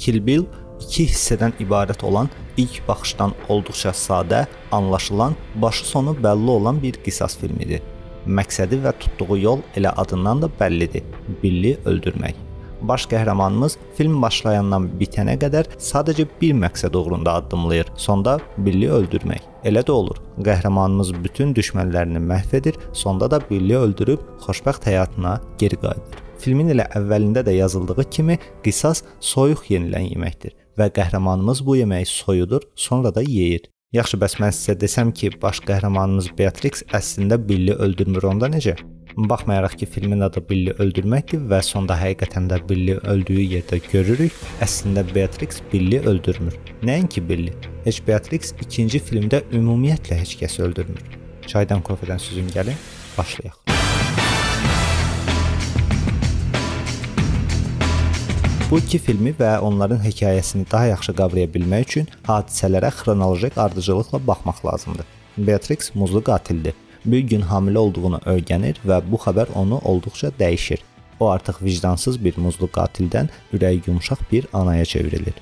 [0.00, 0.46] Kill Bill
[0.80, 7.36] iki hissədən ibarət olan ilk baxışdan olduqca sadə, anlaşılan, başı sonu bəlli olan bir qisas
[7.40, 7.82] filmidir.
[8.26, 11.04] Məqsədi və tutduğu yol elə adından da bəllidir.
[11.42, 12.38] Billi öldürmək.
[12.88, 17.92] Baş qəhrəmanımız film başlayandan bitənə qədər sadəcə bir məqsəd uğrunda addımlayır.
[17.96, 19.44] Sonda Billi öldürmək.
[19.68, 20.22] Elə də olur.
[20.48, 26.29] Qəhrəmanımız bütün düşmənlərini məhv edir, sonda da Billi öldürüb xoşbəxt həyatına geri qayıdır.
[26.40, 32.64] Filmin elə əvvəlində də yazıldığı kimi qisas soyuq yenilən yeməkdir və qəhrəmanımız bu yeməyi soyudur,
[32.76, 33.66] sonra da yeyir.
[33.92, 38.76] Yaxşı, bəs mən sizə desəm ki, baş qəhrəmanımız Beatrix əslində Billi öldürmür onda necə?
[39.16, 45.04] Baxmayaraq ki, filmin adı Billi öldürməkdir və sonda həqiqətən də Billi öldüyü yerdə görürük, əslində
[45.10, 46.56] Beatrix Billi öldürmür.
[46.86, 47.52] Nəinki Billi,
[47.84, 51.18] heç Beatrix ikinci filmdə ümumiyyətlə heç kəs öldürmür.
[51.50, 52.78] Çaydan, kofedən süzün gəlin,
[53.18, 53.69] başlayaq.
[58.70, 64.60] Bu iki filmi və onların hekayəsini daha yaxşı qavraya bilmək üçün hadisələrə xronolojik ardıcıllıqla baxmaq
[64.66, 65.06] lazımdır.
[65.38, 70.78] Beatrix muzlu qatildir bir gün hamilə olduğunu öyrənir və bu xəbər onu olduqca dəyişir.
[71.20, 75.34] O artıq vicdansız bir muzlu qatildən ürəyi yumşaq bir anaya çevrilir.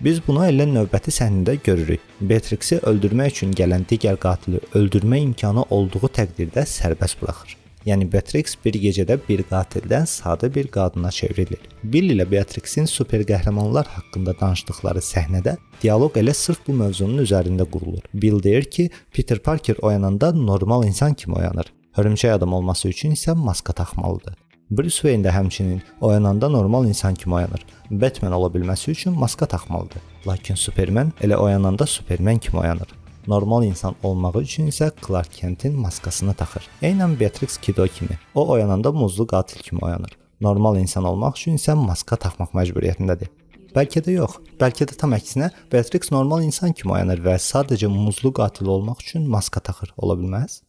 [0.00, 2.04] Biz bunu elə növbəti səhnədə görürük.
[2.20, 7.59] Beatrixi öldürmək üçün gələn digər qatili öldürmə imkanı olduğu təqdirdə sərbəst buraxır.
[7.86, 11.62] Yəni Beatrix bir gecədə bir qatildən sadə bir qadına çevrilir.
[11.84, 18.04] Bill ilə Beatrixin super qəhrəmanlar haqqında danışdıkları səhnədə dialoq elə sırf bu mövzunun üzərində qurulur.
[18.14, 21.72] Bill deyir ki, Peter Parker oyananda normal insan kimi oyanır.
[21.96, 24.36] Hörümçək adam olması üçün isə maska taxmalıdır.
[24.70, 27.64] Bruce Wayne də həmçinin oyananda normal insan kimi oyanır.
[27.90, 30.02] Batman ola bilməsi üçün maska taxmalıdır.
[30.26, 32.99] Lakin Superman elə oyananda Superman kimi oyanır.
[33.26, 36.68] Normal insan olmağı üçün isə Clark Kent-in maskasını taxır.
[36.82, 38.18] Eynən Beatrix Kiddo kimi.
[38.34, 40.16] O oyananda muzlu qatil kimi oyanır.
[40.40, 43.28] Normal insan olmaq üçün isə maska taxmaq məcburiyyətindədir.
[43.76, 44.40] Bəlkə də yox.
[44.58, 49.28] Bəlkə də tam əksinə Beatrix normal insan kimi oyanır və sadəcə muzlu qatil olmaq üçün
[49.30, 49.92] maska taxır.
[49.96, 50.62] Ola bilməz?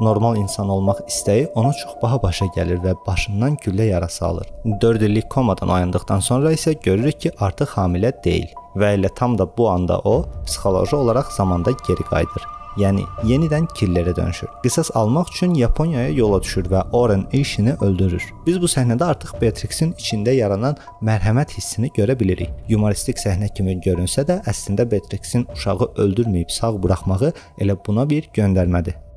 [0.00, 4.46] Normal insan olmaq istəyi onu çox baha başa gəlir və başından güllə yarası alır.
[4.80, 9.48] 4 illik komadan oyandıqdan sonra isə görürük ki, artıq hamilə deyil və elə tam da
[9.58, 12.48] bu anda o psixoloji olaraq zamanda geri qayıdır.
[12.78, 14.48] Yəni yenidən killərə dönüşür.
[14.62, 18.22] Qisas almaq üçün Yaponiyaya yola düşür və Oren Ishini öldürür.
[18.46, 22.54] Biz bu səhnədə artıq Beatrixin içində yaranan mərhəmət hissini görə bilirik.
[22.70, 29.09] Yumoristik səhnə kimi görünsə də, əslində Beatrixin uşağı öldürməyib sağ buraxmağı elə buna bir göndərmədir.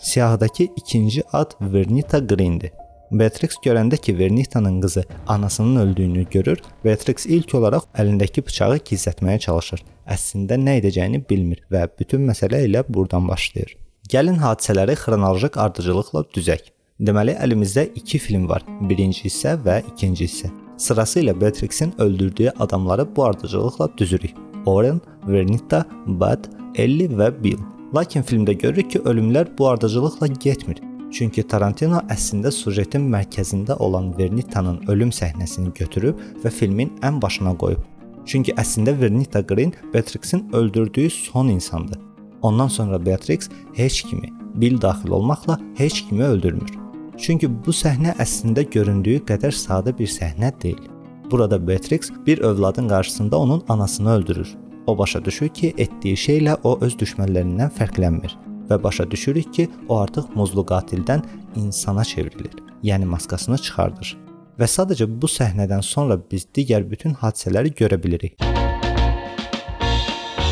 [0.00, 2.70] Siyahıdakı ikinci ad Vernita Greendir.
[3.10, 9.82] Beatrix görəndə ki, Vernita'nın qızı anasının öldüyünü görür, Beatrix ilk olaraq əlindəki bıçağı gizlətməyə çalışır.
[10.06, 13.76] Əslində nə edəcəyini bilmir və bütün məsələ elə burdan başlayır.
[14.12, 16.68] Gəlin hadisələri xronolojik ardıcıllıqla düzək.
[17.00, 18.64] Deməli, əlimizdə 2 film var.
[18.90, 20.52] Birinci hissə və ikinci hissə.
[20.76, 24.34] Sırası ilə Beatrixin öldürdüyü adamları bu ardıcıllıqla düzürük.
[24.66, 27.77] Oren, Vernita, Bud, Ellie və Bill.
[27.94, 30.80] Lakin filmdə görürük ki, ölümlər bu ardıcıllıqla getmir.
[31.12, 37.80] Çünki Tarantino əslində sujetin mərkəzində olan Vernita'nın ölüm səhnəsini götürüb və filmin ən başına qoyub.
[38.28, 41.98] Çünki əslində Vernita Green Beatrixin öldürdüyü son insandır.
[42.42, 46.70] Ondan sonra Beatrix heç kimi, Bill daxil olmaqla heç kimi öldürmür.
[47.18, 50.84] Çünki bu səhnə əslində göründüyü qədər sadə bir səhnə deyil.
[51.30, 54.56] Burada Beatrix bir övladın qarşısında onun anasını öldürür.
[54.88, 58.32] O başa düşür ki, etdiyi şeylə o öz düşmənlərindən fərqlənmir
[58.70, 61.26] və başa düşürük ki, o artıq muzlu qatildən
[61.60, 62.54] insana çevrilir.
[62.82, 64.14] Yəni maskasını çıxardır.
[64.58, 68.40] Və sadəcə bu səhnədən sonra biz digər bütün hadisələri görə bilirik.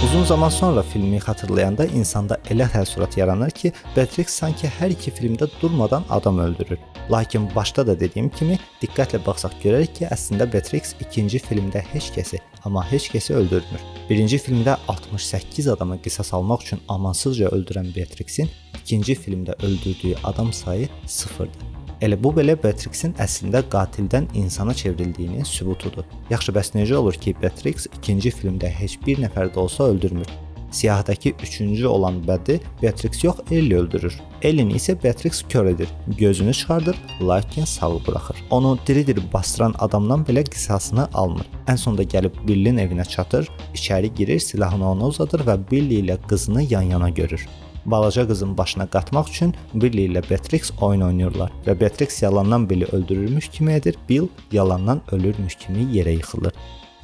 [0.05, 5.49] Uzun zaman sonra filmi xatırlayanda insanda elə təəssürat yaranır ki, Beatrix sanki hər iki filmdə
[5.63, 6.79] durmadan adam öldürür.
[7.11, 12.43] Lakin başda da dediyim kimi, diqqətlə baxsaq görərik ki, əslində Beatrix ikinci filmdə heç kəsi,
[12.65, 13.87] amma heç kəsi öldürmür.
[14.11, 18.53] Birinci filmdə 68 adamı qisas almaq üçün amansızca öldürən Beatrixin
[18.83, 21.76] ikinci filmdə öldürdüyü adam sayı 0-dır.
[22.05, 26.05] Elə bu belə Beatrixin əslində qatildən insana çevrildiyini sübutudur.
[26.29, 30.29] Yaxşı, bəs necə olur ki, Beatrix ikinci filmdə heç bir nəfər də olsa öldürmür?
[30.77, 34.21] Siyahdakı üçüncü olan bədi Beatrix yox, Ellie öldürür.
[34.43, 35.89] Ellin isə Beatrix kör edir,
[36.19, 38.45] gözünü çıxardır, lakin sağ buraxır.
[38.51, 41.47] Onu diri-diri bastıran adamdan belə qisasını almır.
[41.67, 46.67] Ən sonda gəlib Billin evinə çatır, içəri girir, silahını ona uzadır və Billy ilə qızını
[46.73, 47.49] yan-yana görür.
[47.87, 53.49] Balaca qızın başına qatmaq üçün Bill ilə Beatrix oyun oynayırlar və Beatrix yalandan Billi öldürürmüş
[53.49, 56.53] kimi edir, Bill yalandan ölürmüş kimi yerə yıxılır.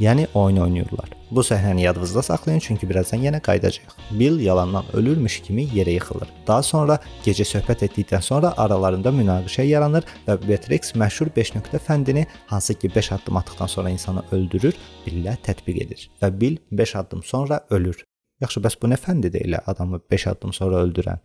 [0.01, 1.11] Yəni oyun oynayırlar.
[1.31, 3.95] Bu səhnəni yadınızda saxlayın çünki birazdan yenə qayıdacağıq.
[4.11, 6.29] Bill yalandan ölürmüş kimi yerə yıxılır.
[6.47, 12.27] Daha sonra gecə söhbət etdikdən sonra aralarında münaqişə yaranır və Beatrix məşhur 5 nöqtə fəndini
[12.47, 14.75] hansı ki 5 addım atdıqdan sonra insanı öldürür,
[15.07, 18.05] Billə tətbiq edir və Bill 5 addım sonra ölür.
[18.43, 21.21] Yaxşı, bəs bu nə fəndidir elə adamı 5 addım sonra öldürən?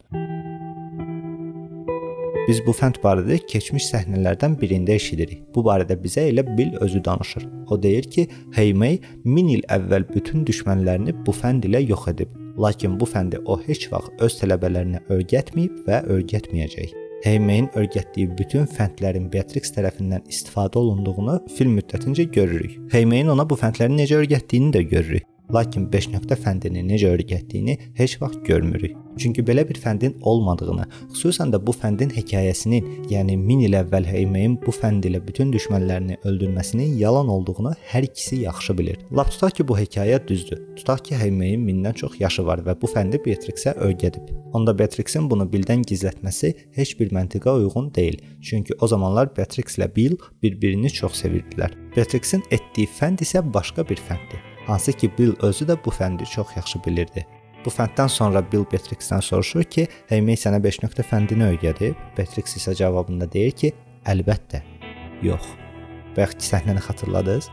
[2.47, 5.39] Biz bu fənd barədə keçmiş səhnələrdən birində eşidirik.
[5.55, 7.47] Bu barədə bizə elə Bill özü danışır.
[7.67, 12.35] O deyir ki, Heymey 1000 il əvvəl bütün düşmənlərini bu fənd ilə yox edib.
[12.63, 16.93] Lakin bu fəndi o heç vaxt öz tələbələrinə öyrətməyib və öyrətməyəcək.
[17.23, 22.77] Heymeyin öyrətdiyi bütün fəndlərin Beatrix tərəfindən istifadə olunduğunu film müddətincə görürük.
[22.93, 25.25] Heymeyin ona bu fəndləri necə öyrətdiyini də görürük.
[25.53, 28.97] Lakin 5 nöqtə fəndini necə öyrətdiyini heç vaxt görmürük.
[29.17, 30.83] Çünki belə bir fəndin olmadığını,
[31.13, 36.19] xüsusən də bu fəndin hekayəsinin, yəni 1000 il əvvəl Heymeyin bu fənd ilə bütün düşmənlərini
[36.27, 38.99] öldürməsinin yalan olduğunu hər ikisi yaxşı bilir.
[39.17, 40.59] Lap tutaq ki, bu hekayə düzdür.
[40.77, 44.27] Tutaq ki, Heymeyin 1000-dən çox yaşı var və bu fəndi Beatrixə öyrədib.
[44.53, 48.19] Onda Beatrixin bunu Billdən gizlətməsi heç bir məntiqə uyğun deyil.
[48.41, 51.73] Çünki o zamanlar Beatrix ilə Bill bir-birini çox sevirdilər.
[51.95, 56.55] Beatrixin etdiyi fənd isə başqa bir fənddir hansı ki Bill özü də bu fəndi çox
[56.55, 57.25] yaxşı bilirdi.
[57.65, 61.95] Bu fənddən sonra Bill Beatrix-dən soruşur ki, Heymey sənə 5 nöqtə fəndini öyrədib?
[62.17, 63.73] Beatrix isə cavabında deyir ki,
[64.05, 64.61] əlbəttə.
[65.25, 65.49] Yox.
[66.15, 67.49] Bayaqki səhnəni xatırladınız?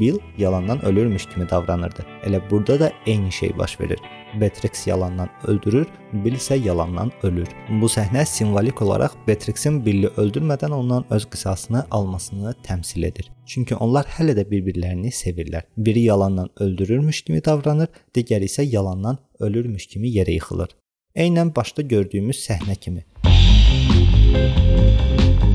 [0.00, 2.06] Bill yalandan ölürmüş kimi davranırdı.
[2.24, 3.98] Elə burada da eyni şey baş verir.
[4.40, 7.48] Beatrix yalandan öldürür, Bill isə yalandan ölür.
[7.80, 13.30] Bu səhnə simvolik olaraq Beatrixin Billi öldürmədən ondan öz qisasını almasını təmsil edir.
[13.46, 15.66] Çünki onlar hələ də bir-birlərini sevirlər.
[15.76, 20.76] Biri yalandan öldürürmüş kimi davranır, digəri isə yalandan ölürmüş kimi yerə yıxılır.
[21.16, 23.04] Eynən başda gördüyümüz səhnə kimi.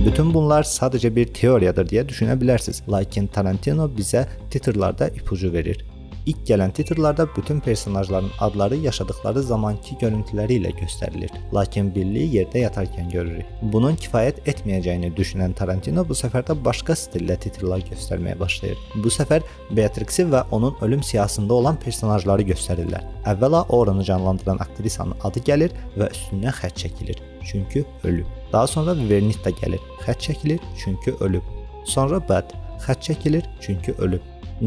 [0.05, 2.83] Bütün bunlar sadəcə bir teoriyadır deyə düşünə bilərsiniz.
[2.93, 5.79] Lakin Tarantino bizə titrlarda ipucu verir.
[6.25, 11.33] İlk gələn titrlarda bütün personajların adları yaşadıkları zamanki görüntüləri ilə göstərilir.
[11.53, 13.49] Lakin Billi yerdə yatarkən görürük.
[13.73, 18.77] Bunun kifayət etməyəcəyini düşünən Tarantino bu səfər də başqa stillə titrlər göstərməyə başlayır.
[19.01, 23.05] Bu səfər Beatrix-i və onun ölüm siyasında olan personajları göstərirlər.
[23.25, 28.25] Əvvəla Oranı canlandıran aktrisanın adı gəlir və üstündən xətt çəkilir çünki ölüb.
[28.55, 31.43] Daha sonra Vernita gəlir, xətt çəkilir çünki ölüb.
[31.91, 32.53] Sonra Bad
[32.85, 34.21] xətt çəkilir çünki ölüb.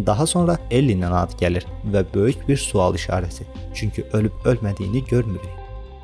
[0.06, 1.64] Daha sonra Ellinin adı gəlir
[1.94, 5.56] və böyük bir sual işarəsi, çünki ölüb ölmədiyini görmürük.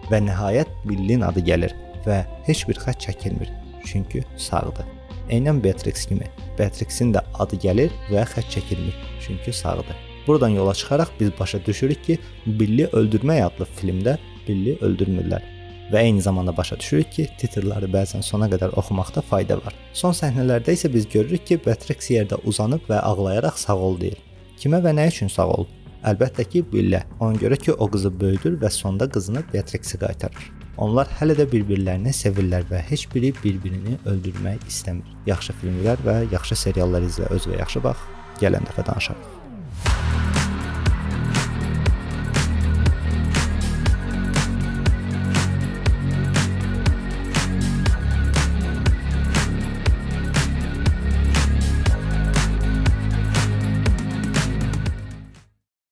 [0.08, 1.76] Və nəhayət Billin adı gəlir
[2.08, 3.52] və heç bir xətt çəkilmir,
[3.84, 4.88] çünki sağdır.
[5.28, 8.96] Eynən Beatrix kimi, Beatrixin də adı gəlir və xətt çəkilmir,
[9.26, 9.96] çünki sağdır.
[10.26, 14.16] Buradan yola çıxaraq biz başa düşürük ki, Billi öldürmək adlı filmdə
[14.48, 15.53] Billi öldürmürlər
[15.92, 19.76] və eyni zamanda başa düşürük ki, titrləri bəzən sona qədər oxumaqda fayda var.
[19.92, 24.20] Son səhnələrdə isə biz görürük ki, Beatrix yerdə uzanıb və ağlayaraq sağ ol deyir.
[24.60, 25.68] Kimə və nə üçün sağ ol?
[26.04, 27.04] Əlbəttə ki, Billə.
[27.20, 30.50] Ona görə ki, o qızı böyüdür və sonda qızını Beatrixə qaytarır.
[30.84, 35.06] Onlar hələ də bir-birlərini sevirlər və heç biri bir-birini öldürmək istəmir.
[35.30, 38.04] Yaxşı filmlər və yaxşı seriallar izlə, öz və yaxşı bax.
[38.42, 39.43] Gələn dəfə danışarıq.